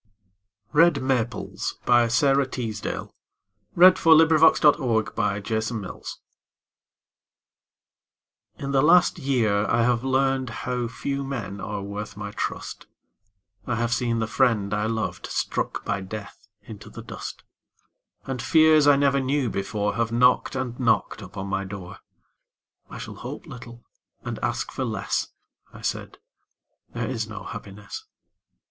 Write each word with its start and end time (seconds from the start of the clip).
p 0.73 0.79
me 0.79 0.85
from 0.95 1.07
the 1.07 1.25
peace 1.29 1.77
of 1.85 1.85
those 1.85 2.81
Who 2.81 3.81
are 3.83 3.87
not 3.87 3.99
lonely, 4.03 4.29
having 4.31 4.33
died. 4.33 4.73
Red 4.79 5.15
Maples 5.15 6.21
In 8.57 8.71
the 8.71 8.81
last 8.81 9.19
year 9.19 9.67
I 9.67 9.83
have 9.83 10.03
learned 10.03 10.49
How 10.49 10.87
few 10.87 11.23
men 11.23 11.59
are 11.61 11.83
worth 11.83 12.17
my 12.17 12.31
trust; 12.31 12.87
I 13.67 13.75
have 13.75 13.93
seen 13.93 14.17
the 14.17 14.25
friend 14.25 14.73
I 14.73 14.87
loved 14.87 15.27
Struck 15.27 15.85
by 15.85 16.01
death 16.01 16.47
into 16.63 16.89
the 16.89 17.03
dust, 17.03 17.43
And 18.25 18.41
fears 18.41 18.87
I 18.87 18.95
never 18.95 19.19
knew 19.19 19.51
before 19.51 19.93
Have 19.97 20.11
knocked 20.11 20.55
and 20.55 20.79
knocked 20.79 21.21
upon 21.21 21.45
my 21.45 21.63
door 21.63 21.99
"I 22.89 22.97
shall 22.97 23.13
hope 23.17 23.45
little 23.45 23.83
and 24.23 24.39
ask 24.41 24.71
for 24.71 24.83
less," 24.83 25.27
I 25.71 25.81
said, 25.81 26.17
"There 26.91 27.07
is 27.07 27.27
no 27.27 27.43
happiness." 27.43 28.05